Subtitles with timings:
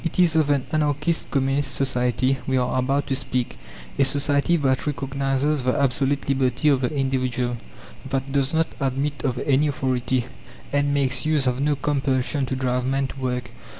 [0.03, 3.59] It is of an Anarchist Communist society we are about to speak,
[3.99, 7.57] a society that recognizes the absolute liberty of the individual,
[8.09, 10.25] that does not admit of any authority,
[10.73, 13.51] and makes use of no compulsion to drive men to work.